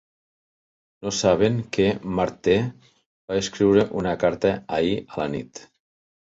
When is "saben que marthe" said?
1.17-2.55